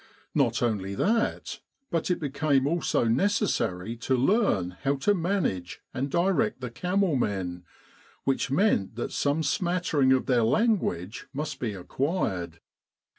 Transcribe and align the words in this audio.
Not 0.33 0.63
only 0.63 0.95
that, 0.95 1.59
but 1.91 2.09
it 2.09 2.19
became 2.19 2.65
also 2.65 3.03
necessary 3.03 3.95
to 3.97 4.17
learn 4.17 4.71
how 4.81 4.95
to 4.95 5.13
manage 5.13 5.79
and 5.93 6.09
direct 6.09 6.59
the 6.59 6.71
camel 6.71 7.15
men, 7.15 7.65
which 8.23 8.49
meant 8.49 8.95
that 8.95 9.11
some 9.11 9.43
smattering 9.43 10.11
of 10.11 10.25
their 10.25 10.41
language 10.41 11.27
must 11.33 11.59
be 11.59 11.75
acquired. 11.75 12.59